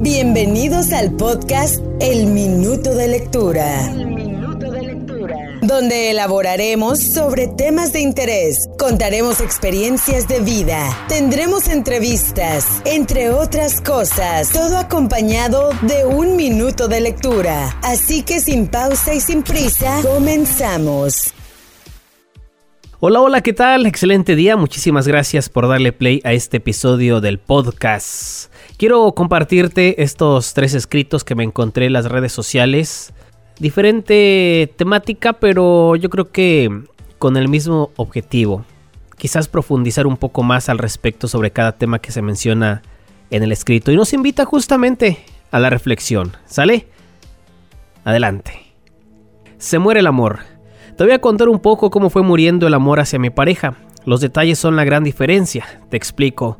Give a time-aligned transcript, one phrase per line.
[0.00, 3.92] Bienvenidos al podcast El Minuto de Lectura.
[5.60, 14.52] Donde elaboraremos sobre temas de interés, contaremos experiencias de vida, tendremos entrevistas, entre otras cosas,
[14.52, 17.76] todo acompañado de un minuto de lectura.
[17.82, 21.34] Así que sin pausa y sin prisa, comenzamos.
[23.00, 23.84] Hola, hola, ¿qué tal?
[23.84, 24.56] Excelente día.
[24.56, 28.47] Muchísimas gracias por darle play a este episodio del podcast.
[28.78, 33.12] Quiero compartirte estos tres escritos que me encontré en las redes sociales.
[33.58, 36.84] Diferente temática, pero yo creo que
[37.18, 38.64] con el mismo objetivo.
[39.16, 42.82] Quizás profundizar un poco más al respecto sobre cada tema que se menciona
[43.30, 43.90] en el escrito.
[43.90, 45.18] Y nos invita justamente
[45.50, 46.36] a la reflexión.
[46.46, 46.86] ¿Sale?
[48.04, 48.60] Adelante.
[49.58, 50.38] Se muere el amor.
[50.96, 53.74] Te voy a contar un poco cómo fue muriendo el amor hacia mi pareja.
[54.04, 56.58] Los detalles son la gran diferencia, te explico.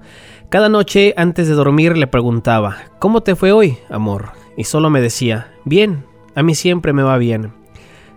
[0.51, 4.31] Cada noche antes de dormir le preguntaba, ¿cómo te fue hoy, amor?
[4.57, 7.53] Y solo me decía, bien, a mí siempre me va bien.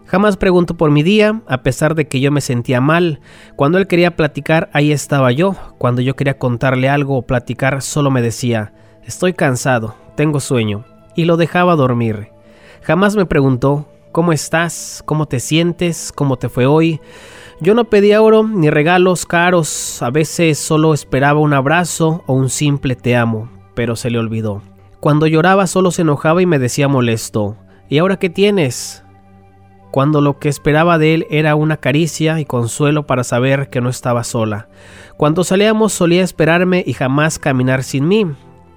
[0.06, 3.20] Jamás pregunto por mi día, a pesar de que yo me sentía mal.
[3.58, 5.58] Cuando él quería platicar, ahí estaba yo.
[5.78, 8.72] Cuando yo quería contarle algo o platicar, solo me decía,
[9.04, 10.86] estoy cansado, tengo sueño.
[11.18, 12.30] Y lo dejaba dormir.
[12.82, 15.04] Jamás me preguntó, ¿Cómo estás?
[15.06, 16.12] ¿Cómo te sientes?
[16.14, 17.00] ¿Cómo te fue hoy?
[17.64, 22.50] Yo no pedía oro ni regalos caros, a veces solo esperaba un abrazo o un
[22.50, 24.64] simple te amo, pero se le olvidó.
[25.00, 29.04] Cuando lloraba solo se enojaba y me decía molesto, ¿y ahora qué tienes?
[29.92, 33.89] Cuando lo que esperaba de él era una caricia y consuelo para saber que no
[33.89, 34.67] estaba sola.
[35.16, 38.26] Cuando salíamos solía esperarme y jamás caminar sin mí,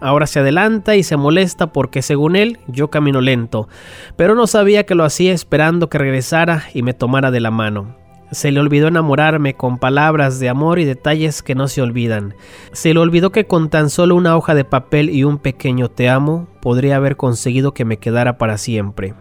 [0.00, 3.68] Ahora se adelanta y se molesta porque según él yo camino lento,
[4.16, 8.03] pero no sabía que lo hacía esperando que regresara y me tomara de la mano.
[8.34, 12.34] Se le olvidó enamorarme con palabras de amor y detalles que no se olvidan.
[12.72, 16.08] Se le olvidó que con tan solo una hoja de papel y un pequeño te
[16.08, 19.14] amo podría haber conseguido que me quedara para siempre.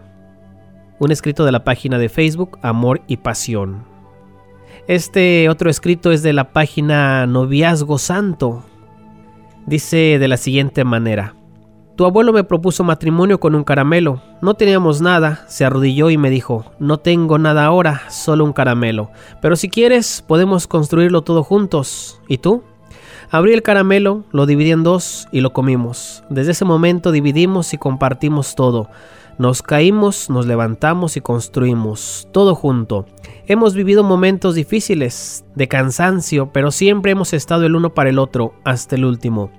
[0.98, 3.84] Un escrito de la página de Facebook Amor y Pasión.
[4.88, 8.64] Este otro escrito es de la página Noviazgo Santo,
[9.66, 11.34] Dice de la siguiente manera.
[11.96, 14.20] Tu abuelo me propuso matrimonio con un caramelo.
[14.42, 15.44] No teníamos nada.
[15.46, 19.10] Se arrodilló y me dijo, no tengo nada ahora, solo un caramelo.
[19.40, 22.20] Pero si quieres, podemos construirlo todo juntos.
[22.26, 22.64] ¿Y tú?
[23.30, 26.24] Abrí el caramelo, lo dividí en dos y lo comimos.
[26.28, 28.88] Desde ese momento dividimos y compartimos todo.
[29.38, 33.06] Nos caímos, nos levantamos y construimos, todo junto.
[33.46, 38.54] Hemos vivido momentos difíciles, de cansancio, pero siempre hemos estado el uno para el otro,
[38.64, 39.50] hasta el último.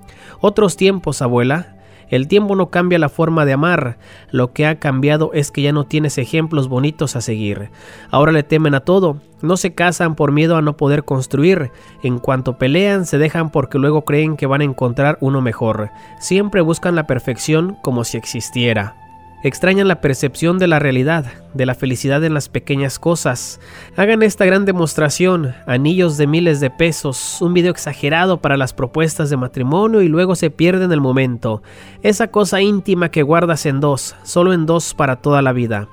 [0.41, 1.74] Otros tiempos, abuela.
[2.09, 3.97] El tiempo no cambia la forma de amar,
[4.31, 7.69] lo que ha cambiado es que ya no tienes ejemplos bonitos a seguir.
[8.11, 11.71] Ahora le temen a todo, no se casan por miedo a no poder construir,
[12.03, 15.89] en cuanto pelean se dejan porque luego creen que van a encontrar uno mejor,
[16.19, 19.04] siempre buscan la perfección como si existiera.
[19.45, 23.59] Extrañan la percepción de la realidad, de la felicidad en las pequeñas cosas.
[23.95, 29.29] Hagan esta gran demostración, anillos de miles de pesos, un video exagerado para las propuestas
[29.29, 31.61] de matrimonio y luego se pierden el momento.
[32.01, 35.89] Esa cosa íntima que guardas en dos, solo en dos para toda la vida.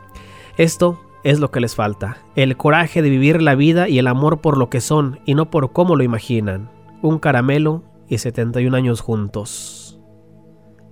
[0.56, 4.40] Esto es lo que les falta, el coraje de vivir la vida y el amor
[4.40, 6.70] por lo que son y no por cómo lo imaginan.
[7.02, 10.00] Un caramelo y 71 años juntos.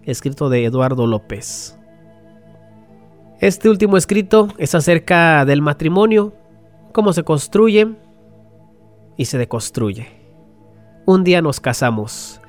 [0.02, 1.79] Escrito de Eduardo López.
[3.40, 6.34] Este último escrito es acerca del matrimonio,
[6.92, 7.88] cómo se construye
[9.16, 10.08] y se deconstruye.
[11.06, 12.42] Un día nos casamos.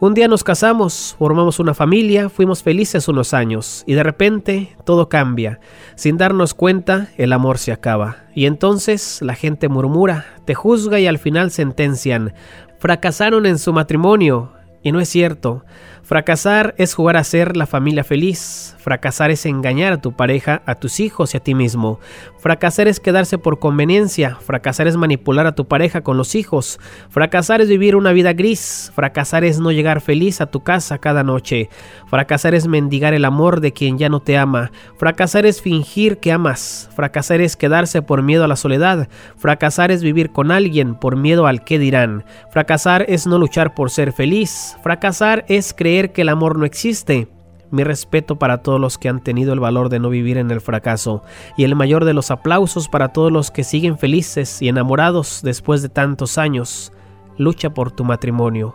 [0.00, 5.10] Un día nos casamos, formamos una familia, fuimos felices unos años y de repente todo
[5.10, 5.60] cambia.
[5.96, 8.16] Sin darnos cuenta, el amor se acaba.
[8.34, 12.32] Y entonces la gente murmura, te juzga y al final sentencian.
[12.78, 14.52] Fracasaron en su matrimonio.
[14.82, 15.64] Y no es cierto.
[16.08, 18.74] Fracasar es jugar a ser la familia feliz.
[18.78, 22.00] Fracasar es engañar a tu pareja, a tus hijos y a ti mismo.
[22.38, 24.36] Fracasar es quedarse por conveniencia.
[24.36, 26.80] Fracasar es manipular a tu pareja con los hijos.
[27.10, 28.90] Fracasar es vivir una vida gris.
[28.94, 31.68] Fracasar es no llegar feliz a tu casa cada noche.
[32.06, 34.70] Fracasar es mendigar el amor de quien ya no te ama.
[34.96, 36.88] Fracasar es fingir que amas.
[36.96, 39.08] Fracasar es quedarse por miedo a la soledad.
[39.36, 42.24] Fracasar es vivir con alguien por miedo al que dirán.
[42.50, 44.67] Fracasar es no luchar por ser feliz.
[44.82, 47.28] Fracasar es creer que el amor no existe.
[47.70, 50.60] Mi respeto para todos los que han tenido el valor de no vivir en el
[50.60, 51.22] fracaso
[51.56, 55.82] y el mayor de los aplausos para todos los que siguen felices y enamorados después
[55.82, 56.92] de tantos años.
[57.36, 58.74] Lucha por tu matrimonio,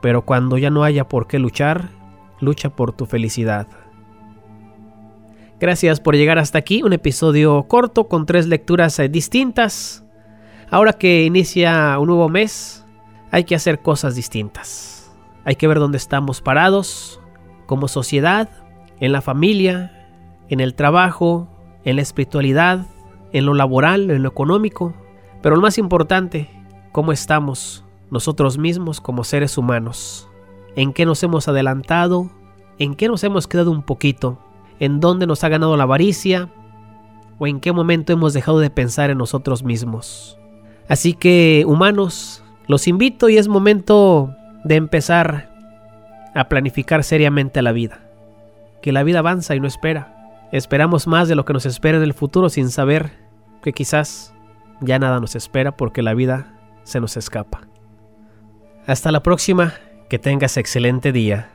[0.00, 1.90] pero cuando ya no haya por qué luchar,
[2.40, 3.68] lucha por tu felicidad.
[5.60, 10.04] Gracias por llegar hasta aquí, un episodio corto con tres lecturas eh, distintas.
[10.68, 12.84] Ahora que inicia un nuevo mes,
[13.30, 15.01] hay que hacer cosas distintas.
[15.44, 17.20] Hay que ver dónde estamos parados
[17.66, 18.50] como sociedad,
[19.00, 20.08] en la familia,
[20.48, 21.48] en el trabajo,
[21.84, 22.86] en la espiritualidad,
[23.32, 24.94] en lo laboral, en lo económico,
[25.42, 26.48] pero lo más importante,
[26.92, 30.28] cómo estamos nosotros mismos como seres humanos,
[30.76, 32.30] en qué nos hemos adelantado,
[32.78, 34.38] en qué nos hemos quedado un poquito,
[34.78, 36.50] en dónde nos ha ganado la avaricia
[37.38, 40.38] o en qué momento hemos dejado de pensar en nosotros mismos.
[40.88, 44.34] Así que, humanos, los invito y es momento
[44.64, 45.50] de empezar
[46.34, 48.00] a planificar seriamente la vida.
[48.80, 50.30] Que la vida avanza y no espera.
[50.52, 53.12] Esperamos más de lo que nos espera en el futuro sin saber
[53.62, 54.34] que quizás
[54.80, 57.62] ya nada nos espera porque la vida se nos escapa.
[58.86, 59.74] Hasta la próxima,
[60.08, 61.48] que tengas excelente día.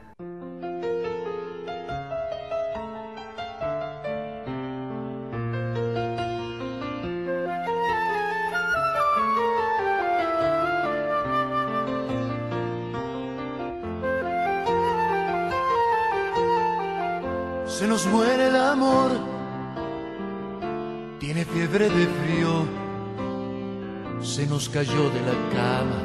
[17.78, 19.12] Se nos muere el amor,
[21.20, 22.66] tiene fiebre de frío,
[24.20, 26.02] se nos cayó de la cama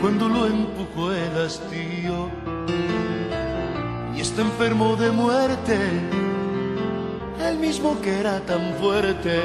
[0.00, 2.30] cuando lo empujó el hastío
[4.16, 5.78] y está enfermo de muerte,
[7.46, 9.42] el mismo que era tan fuerte.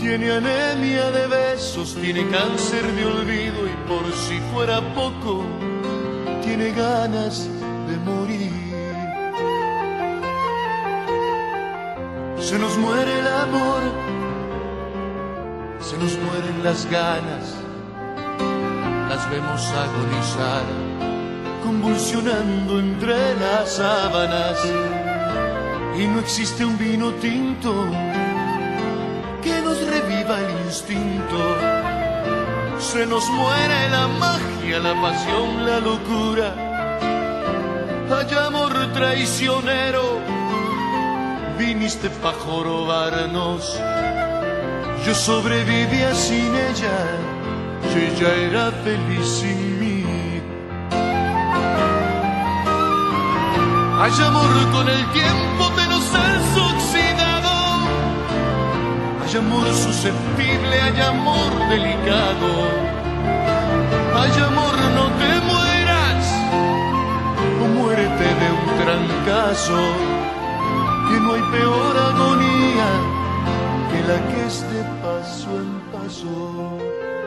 [0.00, 5.44] Tiene anemia de besos, tiene cáncer de olvido y por si fuera poco,
[6.42, 7.48] tiene ganas
[7.88, 8.57] de morir.
[12.40, 13.82] Se nos muere el amor,
[15.80, 17.56] se nos mueren las ganas,
[19.08, 20.62] las vemos agonizar,
[21.64, 24.58] convulsionando entre las sábanas.
[25.98, 27.86] Y no existe un vino tinto
[29.42, 31.38] que nos reviva el instinto.
[32.78, 36.54] Se nos muere la magia, la pasión, la locura.
[38.10, 40.17] Hay amor traicionero
[41.88, 43.80] viniste pa' jorobarnos.
[45.06, 46.98] Yo sobrevivía sin ella,
[47.82, 50.04] y ella era feliz sin mí.
[54.00, 56.04] Hay amor con el tiempo menos
[56.70, 57.54] oxidado.
[59.22, 62.50] Hay amor susceptible, hay amor delicado.
[64.20, 66.24] Hay amor, no te mueras,
[67.62, 70.17] o muérete de un trancazo
[71.08, 72.88] que no hay peor agonía
[73.90, 77.17] que la que es de paso en paso.